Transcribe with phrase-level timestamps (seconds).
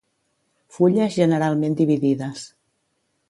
[0.77, 2.47] Fulles generalment dividides.